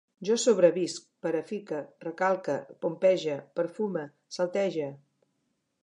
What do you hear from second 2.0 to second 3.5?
recalque, pompege,